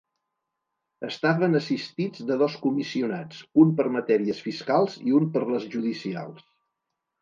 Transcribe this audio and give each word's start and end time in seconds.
Estaven 1.07 1.59
assistits 1.59 2.25
de 2.31 2.39
dos 2.43 2.57
comissionats, 2.65 3.45
un 3.67 3.77
per 3.83 3.89
matèries 4.01 4.43
fiscals 4.51 5.01
i 5.09 5.19
un 5.23 5.33
per 5.39 5.49
les 5.55 5.73
judicials. 5.79 6.47